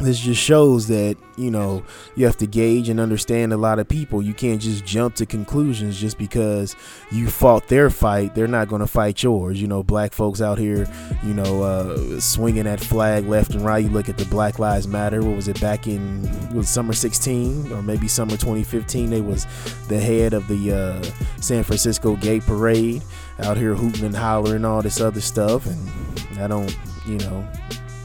[0.00, 1.82] this just shows that you know
[2.16, 4.22] you have to gauge and understand a lot of people.
[4.22, 6.76] You can't just jump to conclusions just because
[7.10, 8.34] you fought their fight.
[8.34, 9.60] They're not going to fight yours.
[9.60, 10.88] You know black folks out here
[11.22, 13.84] you know uh, swinging that flag left and right.
[13.84, 15.22] You look at the black lives matter.
[15.22, 19.46] What was it back in it was summer 16 or maybe summer 2015 they was
[19.88, 21.02] the head of the uh,
[21.40, 23.02] san francisco gay parade
[23.40, 25.66] out here hooting and hollering all this other stuff.
[25.66, 27.46] And i don't you know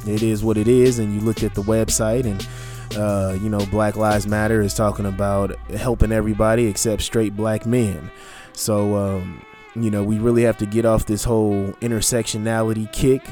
[0.07, 2.47] it is what it is, and you look at the website and.
[2.95, 8.09] Uh, you know, Black Lives Matter is talking about helping everybody except straight black men.
[8.53, 9.43] So, um,
[9.75, 13.27] you know, we really have to get off this whole intersectionality kick.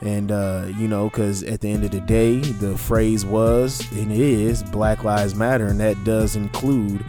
[0.00, 4.10] And, uh, you know, because at the end of the day, the phrase was and
[4.10, 7.04] it is Black Lives Matter, and that does include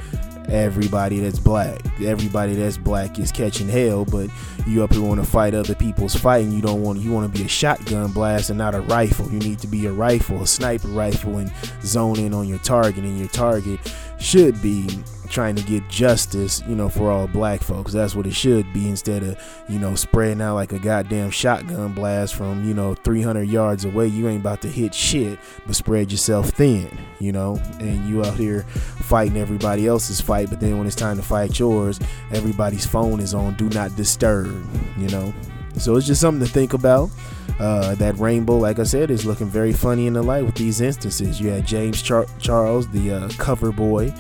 [0.50, 1.80] everybody that's black.
[2.02, 4.30] Everybody that's black is catching hell, but
[4.68, 6.52] you up here want to fight other people's fighting.
[6.52, 9.32] You don't want you want to be a shotgun blast and not a rifle.
[9.32, 11.52] You need to be a rifle, a sniper rifle, and
[11.84, 13.04] zone in on your target.
[13.04, 13.80] And your target
[14.20, 14.88] should be
[15.34, 17.92] trying to get justice, you know, for all black folks.
[17.92, 21.94] That's what it should be instead of, you know, spreading out like a goddamn shotgun
[21.94, 24.08] blast from, you know, 300 yards away.
[24.08, 28.36] You ain't about to hit shit, but spread yourself thin, you know, and you out
[28.36, 30.50] here fighting everybody else's fight.
[30.52, 32.00] But then when it's time to fight yours,
[32.32, 34.64] everybody's phone is on do not disturb,
[34.98, 35.34] you know.
[35.78, 37.10] So it's just something to think about.
[37.60, 40.82] Uh, that rainbow, like I said, is looking very funny in the light with these
[40.82, 41.40] instances.
[41.40, 44.14] You had James Char- Charles, the uh, cover boy,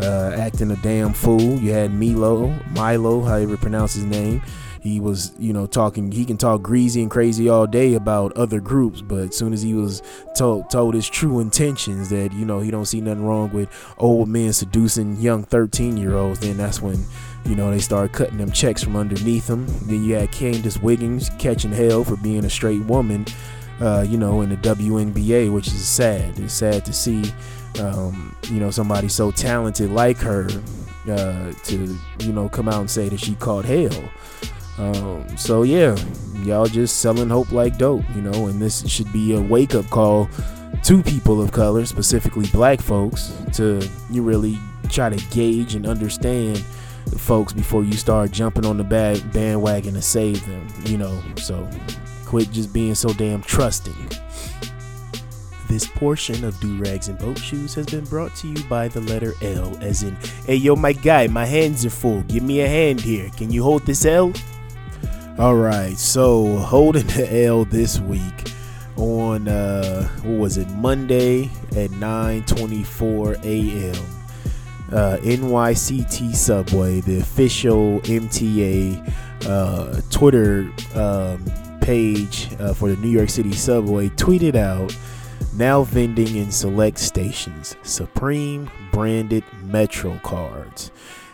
[0.00, 1.40] uh, acting a damn fool.
[1.40, 4.42] You had Milo, Milo, however you pronounce his name.
[4.80, 6.12] He was, you know, talking.
[6.12, 9.60] He can talk greasy and crazy all day about other groups, but as soon as
[9.60, 10.02] he was
[10.36, 14.28] told told his true intentions that you know he don't see nothing wrong with old
[14.28, 17.04] men seducing young 13 year olds, then that's when
[17.48, 19.66] you know, they started cutting them checks from underneath them.
[19.86, 23.24] Then you had Candice Wiggins catching hell for being a straight woman,
[23.80, 26.38] uh, you know, in the WNBA, which is sad.
[26.38, 27.32] It's sad to see,
[27.80, 30.48] um, you know, somebody so talented like her
[31.08, 34.10] uh, to, you know, come out and say that she caught hell.
[34.78, 35.96] Um, so yeah,
[36.44, 39.88] y'all just selling hope like dope, you know, and this should be a wake up
[39.90, 40.28] call
[40.84, 46.58] to people of color, specifically black folks, to you really try to gauge and understand
[47.16, 48.84] folks before you start jumping on the
[49.32, 51.20] bandwagon to save them, you know.
[51.36, 51.68] So
[52.24, 53.94] quit just being so damn trusting.
[55.68, 59.00] This portion of Do Rags and Boat Shoes has been brought to you by the
[59.02, 62.22] letter L, as in, hey yo, my guy, my hands are full.
[62.22, 63.30] Give me a hand here.
[63.36, 64.32] Can you hold this L?
[65.38, 68.52] Alright, so holding the L this week
[68.96, 74.18] on uh what was it, Monday at 9:24 a.m
[74.92, 79.12] uh, NYCT Subway, the official MTA
[79.46, 81.44] uh, Twitter um,
[81.80, 84.96] page uh, for the New York City Subway, tweeted out
[85.58, 90.92] now vending in select stations Supreme branded Metro cards.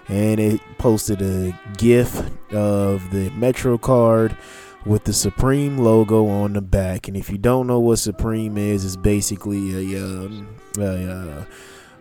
[0.09, 2.19] And it posted a GIF
[2.53, 4.37] of the Metro card
[4.85, 7.09] with the Supreme logo on the back.
[7.09, 11.45] And if you don't know what Supreme is, it's basically a, um, a, a uh,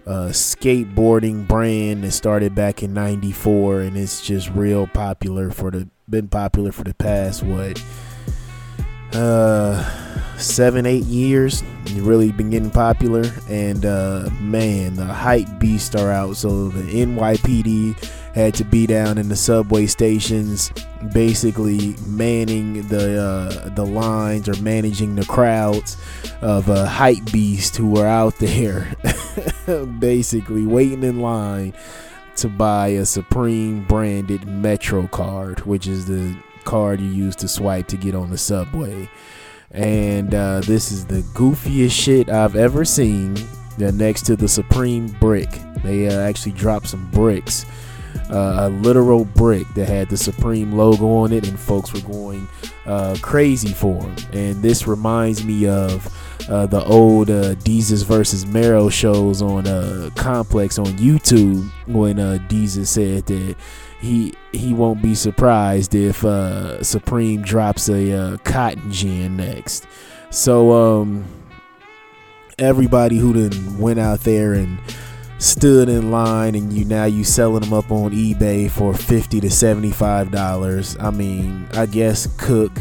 [0.05, 5.87] uh, skateboarding brand that started back in 94 and it's just real popular for the
[6.09, 7.81] been popular for the past what
[9.13, 11.63] uh seven eight years
[11.95, 13.23] really been getting popular.
[13.49, 16.37] And uh man the hype beasts are out.
[16.37, 20.71] So the nypd had to be down in the subway stations
[21.13, 25.97] basically manning the uh, the lines or managing the crowds
[26.41, 28.95] of uh, hype beasts who were out there.
[29.99, 31.73] Basically waiting in line
[32.35, 37.87] to buy a supreme branded metro card which is the card you use to swipe
[37.87, 39.07] to get on the subway
[39.73, 43.35] and uh, this is the goofiest shit i've ever seen
[43.77, 45.49] next to the supreme brick
[45.83, 47.65] they uh, actually dropped some bricks
[48.29, 52.47] uh, a literal brick that had the Supreme logo on it, and folks were going
[52.85, 54.15] uh, crazy for them.
[54.33, 56.07] And this reminds me of
[56.49, 62.37] uh, the old uh, Desus versus Mero shows on uh, Complex on YouTube when uh,
[62.47, 63.55] Desus said that
[64.03, 69.87] he he won't be surprised if uh, Supreme drops a uh, cotton gin next.
[70.29, 71.25] So um,
[72.59, 74.77] everybody who then went out there and
[75.39, 79.49] stood in line and you now you selling them up on eBay for 50 to
[79.49, 80.97] 75 dollars.
[80.99, 82.73] I mean, I guess cook,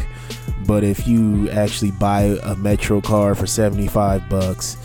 [0.67, 4.75] but if you actually buy a Metro card for 75 bucks,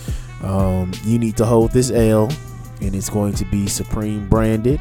[0.44, 2.30] um, you need to hold this L
[2.80, 4.80] and it's going to be Supreme branded.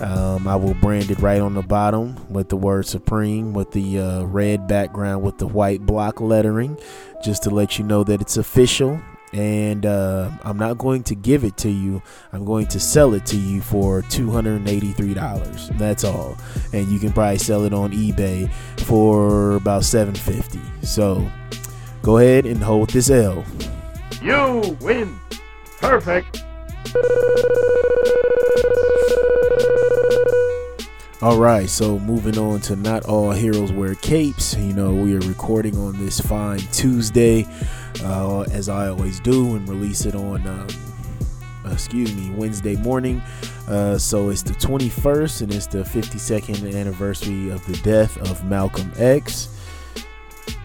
[0.00, 3.98] Um, I will brand it right on the bottom with the word Supreme with the
[3.98, 6.78] uh, red background with the white block lettering,
[7.24, 9.00] just to let you know that it's official.
[9.32, 12.02] And uh, I'm not going to give it to you.
[12.32, 15.78] I'm going to sell it to you for $283.
[15.78, 16.36] That's all.
[16.72, 20.86] And you can probably sell it on eBay for about 750.
[20.86, 21.30] So
[22.00, 23.44] go ahead and hold this L.
[24.22, 25.18] You win.
[25.78, 26.42] Perfect.
[31.20, 34.54] All right, so moving on to not all heroes wear capes.
[34.54, 37.44] You know, we are recording on this fine Tuesday,
[38.04, 40.68] uh, as I always do, and release it on, um,
[41.72, 43.20] excuse me, Wednesday morning.
[43.66, 48.92] Uh, so it's the 21st, and it's the 52nd anniversary of the death of Malcolm
[48.96, 49.48] X.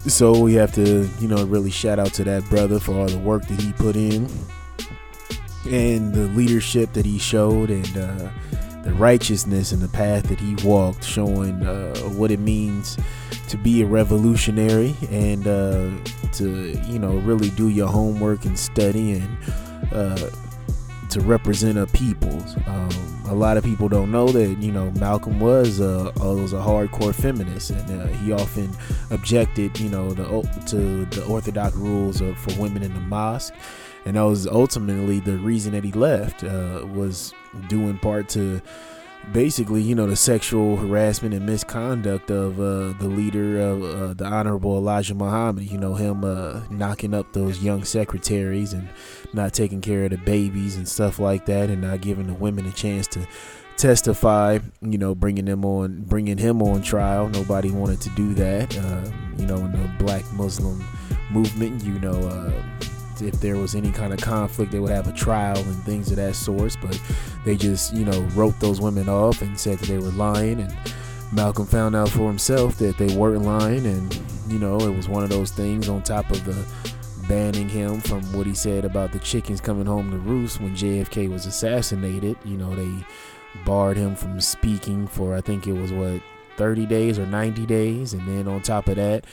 [0.05, 3.17] So we have to, you know, really shout out to that brother for all the
[3.17, 4.29] work that he put in
[5.65, 8.29] and the leadership that he showed, and uh,
[8.83, 12.97] the righteousness and the path that he walked, showing uh, what it means
[13.49, 15.89] to be a revolutionary and uh,
[16.33, 19.37] to you know really do your homework and study and
[19.91, 20.29] uh,
[21.09, 22.43] to represent a people.
[22.67, 22.89] Um,
[23.27, 27.15] a lot of people don't know that you know Malcolm was a was a hardcore
[27.15, 28.75] feminist, and uh, he often
[29.11, 30.25] objected, you know, the,
[30.67, 33.53] to the orthodox rules of, for women in the mosque,
[34.05, 36.43] and that was ultimately the reason that he left.
[36.43, 37.33] Uh, was
[37.67, 38.61] due in part to
[39.31, 44.25] basically, you know, the sexual harassment and misconduct of uh, the leader of uh, the
[44.25, 45.71] Honorable Elijah Muhammad.
[45.71, 48.89] You know, him uh, knocking up those young secretaries and
[49.33, 52.65] not taking care of the babies and stuff like that, and not giving the women
[52.65, 53.25] a chance to
[53.77, 54.59] testify.
[54.81, 57.29] You know, bringing them on, bringing him on trial.
[57.29, 58.77] Nobody wanted to do that.
[58.77, 60.83] Uh, you know, in the Black Muslim
[61.31, 62.51] movement, you know uh,
[63.23, 66.17] if there was any kind of conflict, they would have a trial and things of
[66.17, 66.77] that sort.
[66.81, 66.99] But
[67.45, 70.61] they just, you know, wrote those women off and said that they were lying.
[70.61, 70.75] And
[71.31, 73.85] Malcolm found out for himself that they weren't lying.
[73.85, 76.65] And, you know, it was one of those things on top of the
[77.27, 81.29] banning him from what he said about the chickens coming home to roost when JFK
[81.29, 82.37] was assassinated.
[82.43, 82.91] You know, they
[83.65, 86.21] barred him from speaking for, I think it was what,
[86.57, 89.25] 30 days or 90 days and then on top of that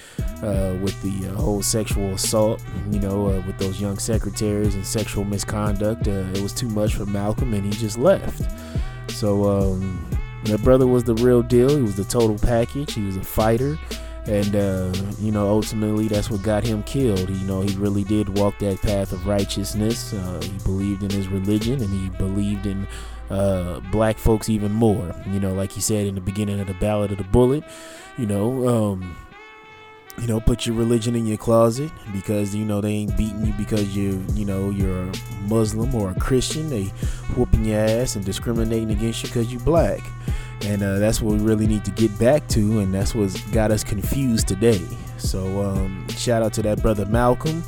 [0.42, 4.86] uh, with the uh, whole sexual assault you know uh, with those young secretaries and
[4.86, 8.42] sexual misconduct uh, it was too much for malcolm and he just left.
[9.10, 10.08] So um,
[10.44, 11.68] that brother was the real deal.
[11.68, 12.94] He was the total package.
[12.94, 13.78] He was a fighter.
[14.26, 17.28] And uh, you know ultimately that's what got him killed.
[17.30, 20.12] You know he really did walk that path of righteousness.
[20.12, 22.86] Uh, he believed in his religion and he believed in
[23.31, 25.14] uh, black folks even more.
[25.26, 27.64] You know, like you said in the beginning of the Ballot of the Bullet,
[28.18, 29.16] you know, um,
[30.20, 33.53] you know, put your religion in your closet because you know they ain't beating you
[33.55, 35.12] because you you know you're a
[35.49, 36.68] Muslim or a Christian.
[36.68, 36.85] They
[37.37, 40.01] whooping your ass and discriminating against you because you're black.
[40.62, 43.70] And uh, that's what we really need to get back to, and that's what's got
[43.70, 44.87] us confused today.
[45.16, 47.62] So um, shout out to that brother Malcolm.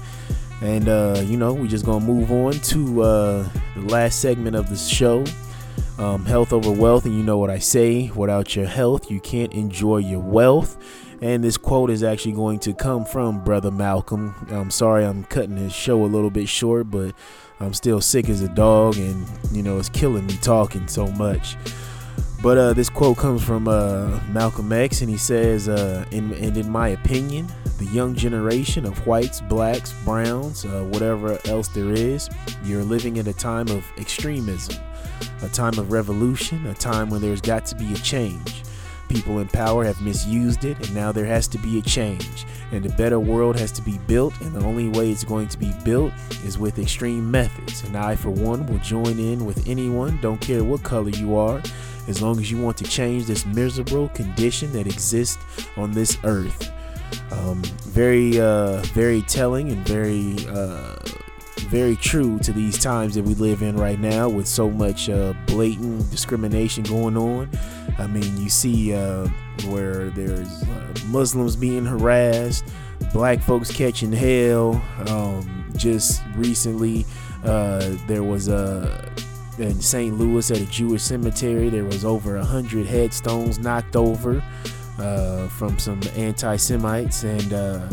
[0.60, 4.68] And uh, you know, we're just gonna move on to uh, the last segment of
[4.68, 5.24] the show.
[5.98, 9.52] Um, health over wealth, and you know what I say without your health, you can't
[9.52, 10.78] enjoy your wealth.
[11.20, 14.34] And this quote is actually going to come from Brother Malcolm.
[14.50, 17.14] I'm sorry I'm cutting his show a little bit short, but
[17.60, 21.56] I'm still sick as a dog, and you know, it's killing me talking so much.
[22.42, 26.56] But uh, this quote comes from uh, Malcolm X, and he says, uh, in, and
[26.56, 27.46] in my opinion,
[27.78, 32.28] the young generation of whites, blacks, browns, uh, whatever else there is,
[32.64, 34.74] you're living in a time of extremism
[35.42, 38.62] a time of revolution, a time when there's got to be a change.
[39.08, 42.46] People in power have misused it, and now there has to be a change.
[42.70, 45.58] And a better world has to be built, and the only way it's going to
[45.58, 46.12] be built
[46.44, 47.82] is with extreme methods.
[47.84, 51.60] And I, for one, will join in with anyone, don't care what color you are,
[52.08, 55.38] as long as you want to change this miserable condition that exists
[55.76, 56.72] on this earth.
[57.30, 60.96] Um, very, uh, very telling and very uh,
[61.62, 65.32] very true to these times that we live in right now with so much uh,
[65.46, 67.50] blatant discrimination going on.
[67.98, 69.28] I mean, you see uh,
[69.66, 72.64] where there's uh, Muslims being harassed,
[73.12, 74.82] black folks catching hell.
[75.08, 77.06] Um, just recently,
[77.44, 79.10] uh, there was a
[79.58, 80.16] in St.
[80.18, 81.68] Louis at a Jewish cemetery.
[81.68, 84.42] There was over a hundred headstones knocked over
[84.98, 87.88] uh, from some anti-Semites, and uh,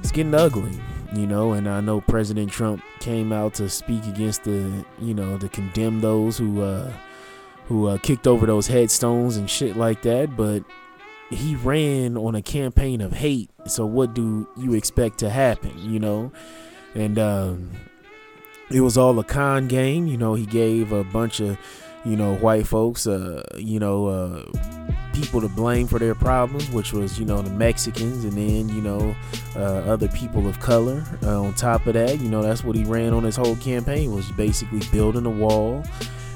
[0.00, 0.78] it's getting ugly
[1.16, 5.38] you know, and I know President Trump came out to speak against the, you know,
[5.38, 6.92] to condemn those who, uh,
[7.66, 10.36] who uh, kicked over those headstones and shit like that.
[10.36, 10.64] But
[11.30, 13.50] he ran on a campaign of hate.
[13.66, 15.72] So what do you expect to happen?
[15.78, 16.32] You know,
[16.94, 17.70] and um,
[18.70, 20.06] it was all a con game.
[20.06, 21.58] You know, he gave a bunch of,
[22.04, 24.83] you know, white folks, uh, you know, uh,
[25.14, 28.82] people to blame for their problems, which was, you know, the Mexicans and then, you
[28.82, 29.14] know,
[29.56, 31.04] uh, other people of color.
[31.22, 34.12] Uh, on top of that, you know, that's what he ran on his whole campaign
[34.12, 35.84] was basically building a wall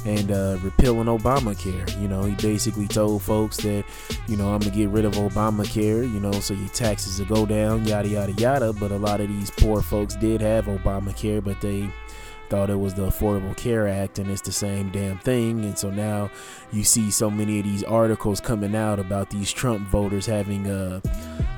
[0.07, 2.01] and uh, repealing Obamacare.
[2.01, 3.85] You know, he basically told folks that,
[4.27, 6.11] you know, I'm gonna get rid of Obamacare.
[6.11, 8.73] You know, so your taxes will go down, yada yada yada.
[8.73, 11.91] But a lot of these poor folks did have Obamacare, but they
[12.49, 15.65] thought it was the Affordable Care Act, and it's the same damn thing.
[15.65, 16.31] And so now
[16.73, 21.01] you see so many of these articles coming out about these Trump voters having uh,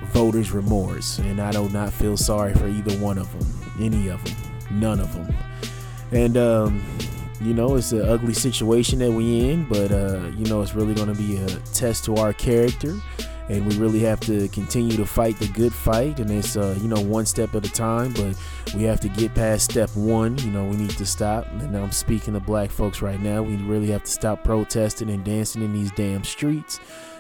[0.07, 4.22] voters' remorse, and I do not feel sorry for either one of them, any of
[4.24, 4.36] them,
[4.70, 5.34] none of them.
[6.12, 6.84] And um,
[7.41, 10.95] you know, it's an ugly situation that we in, but uh, you know, it's really
[10.95, 12.95] going to be a test to our character
[13.51, 16.88] and we really have to continue to fight the good fight and it's uh, you
[16.88, 18.36] know one step at a time but
[18.76, 21.46] we have to get past step one you know we need to stop.
[21.53, 25.24] And i'm speaking to black folks right now we really have to stop protesting and
[25.24, 26.78] dancing in these damn streets.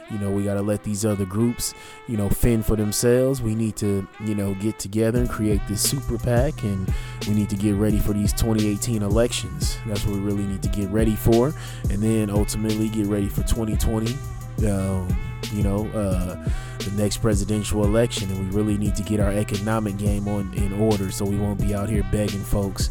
[0.08, 1.72] You know we got to let these other groups
[2.08, 3.42] you know fend for themselves.
[3.42, 6.92] We need to you know get together and create this super pac and
[7.26, 9.78] we need to get ready for these 2018 elections.
[9.86, 11.54] That's what we really need to get ready for.
[11.90, 14.16] And then ultimately get ready for 2020
[14.58, 15.08] um,
[15.52, 16.48] you know, uh,
[16.78, 20.72] the next presidential election, and we really need to get our economic game on in
[20.80, 22.90] order so we won't be out here begging folks,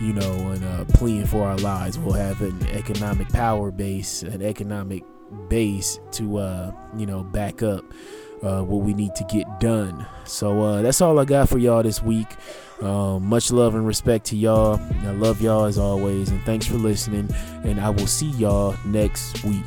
[0.00, 1.98] you know, and uh, pleading for our lives.
[1.98, 5.04] We'll have an economic power base, an economic
[5.48, 7.84] base to, uh, you know, back up.
[8.42, 10.06] Uh, what we need to get done.
[10.26, 12.26] So uh, that's all I got for y'all this week.
[12.82, 14.78] Um, much love and respect to y'all.
[14.78, 17.34] I love y'all as always, and thanks for listening.
[17.64, 19.64] And I will see y'all next week.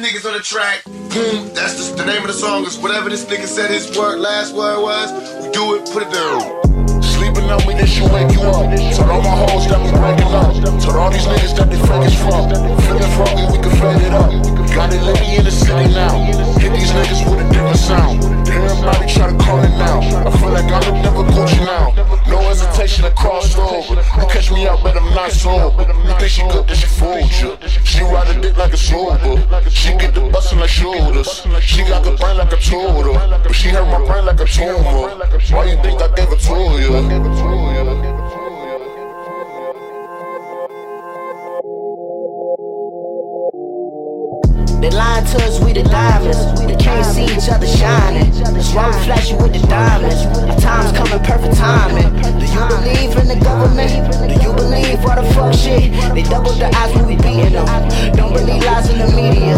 [0.00, 0.84] Niggas on the track.
[0.84, 1.52] Boom.
[1.54, 2.64] That's just the name of the song.
[2.64, 5.12] Is whatever this nigga said his word, last word was.
[5.44, 5.88] We do it.
[5.92, 7.02] Put it down.
[7.02, 8.64] Sleeping on me, this should wake you up.
[8.96, 10.56] Told all my hoes that we breaking up.
[10.80, 12.48] Told all these niggas that they fake as fuck.
[12.88, 14.32] Feeling froggy, we can fade it up.
[14.74, 16.59] Got it lady in the city now.
[16.70, 18.24] Hit these niggas with a different sound.
[18.48, 20.00] Everybody try to call it now.
[20.00, 21.92] I feel like I'm never Gucci now.
[22.28, 23.94] No hesitation to cross over.
[23.94, 25.82] You catch me out, but I'm not sober.
[25.82, 27.58] You think she good, then she fooled you.
[27.84, 29.70] She ride a dick like a sober.
[29.70, 31.42] She get the bustin' like shoulders.
[31.60, 33.14] She got the brain like a total.
[33.14, 35.08] But she hurt my brain like a tumor.
[35.50, 38.19] Why you think I gave it to you?
[45.26, 46.69] To us, we the diamonds.
[46.90, 48.30] Can't see each other shining.
[48.42, 50.26] That's why we flash you with the diamonds.
[50.26, 52.10] The time's coming, perfect timing.
[52.18, 53.94] Do you believe in the government?
[54.26, 55.94] Do you believe all the fuck shit?
[56.14, 57.66] They double the odds when we beating them.
[58.18, 59.54] Don't believe lies in the media.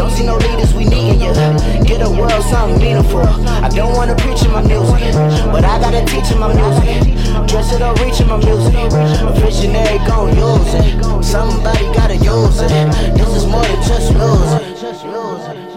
[0.00, 1.32] Don't see no leaders, we needing you.
[1.84, 3.28] Get a world something meaningful.
[3.28, 5.12] I don't wanna preach in my music,
[5.52, 7.12] but I gotta teach in my music.
[7.46, 8.74] Dress it up, reach in my music.
[9.20, 10.96] A visionary gon' use it.
[11.22, 12.72] Somebody gotta use it.
[13.20, 14.80] This is more than just music.
[14.80, 15.69] Just use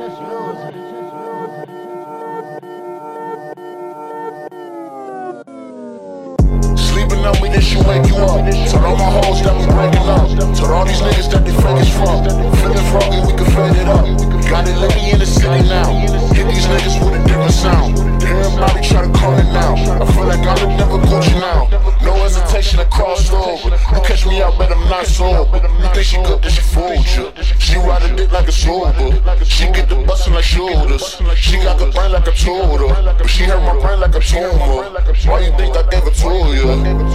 [7.23, 8.43] Sleeping on me, this should wake you up.
[8.67, 10.27] Told all my hoes that we breaking up.
[10.59, 12.27] Told all these niggas that they fake as fuck.
[12.59, 14.03] Feeling froggy, we can fade it up.
[14.51, 15.87] Got it lady in the city now.
[16.35, 17.95] Hit these niggas with a different sound.
[18.23, 19.71] Everybody try to call it now.
[19.71, 21.71] I feel like I'm never Gucci now.
[22.03, 23.71] No hesitation to cross over.
[23.71, 25.63] You catch me out, but I'm not sober.
[25.63, 27.31] You think she good, then she fooled you.
[27.59, 28.91] She ride a dick like a sober.
[29.45, 31.21] She get the bustin' like shoulders.
[31.35, 32.89] She got the brain like a total.
[32.89, 34.91] But she hurt my brain like a tumor.
[35.23, 36.53] Why you think I gave it to you?
[36.53, 37.12] You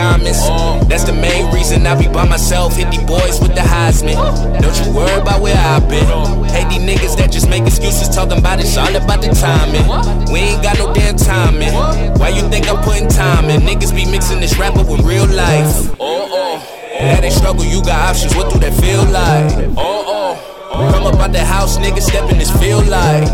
[0.00, 0.40] diamonds.
[0.88, 2.76] That's the main reason I be by myself.
[2.76, 4.16] Hit these boys with the Heisman.
[4.62, 6.08] Don't you worry about where I've been.
[6.48, 9.84] Hate these niggas that just make excuses talking about it's all about the timing.
[10.32, 11.74] We ain't got no damn timing.
[12.18, 13.60] Why you think I'm putting time in?
[13.60, 15.92] Niggas be mixing this rapper with real life.
[16.00, 16.56] Oh oh.
[17.00, 18.34] That ain't struggle, you got options.
[18.34, 19.52] What do that feel like?
[19.76, 20.90] Oh oh.
[20.92, 23.28] Come up out the house, nigga, step in this field like.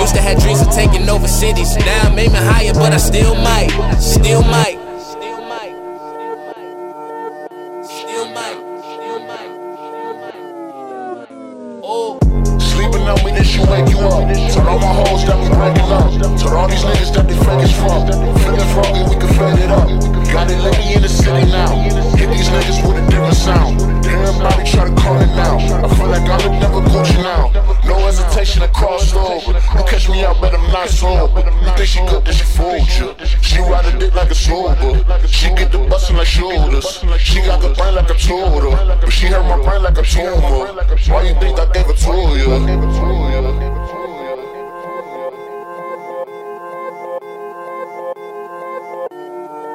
[0.00, 1.76] Used to have dreams of taking over cities.
[1.76, 3.70] Now I'm aiming higher, but I still might.
[4.00, 4.73] Still might.
[16.84, 18.06] Niggas that they fake as fuck.
[18.44, 19.88] Feeling froggy, we can fade it up.
[20.32, 21.70] Got it lady in the city now.
[22.16, 23.80] Hit these niggas with a different sound.
[24.04, 25.56] Everybody try to call it now.
[25.56, 27.50] I feel like I would never Gucci now.
[27.84, 29.52] No hesitation, I crossed over.
[29.52, 31.40] You catch me out, but I'm not sober.
[31.40, 33.14] You think she good, then she fooled you.
[33.42, 35.04] She ride a dick like a sober.
[35.26, 37.04] She get the bustin' like shoulders.
[37.18, 38.70] She got the brain like a tutor.
[39.00, 40.72] But she hurt my brain like a tumor.
[41.12, 43.73] Why you think I gave it to you?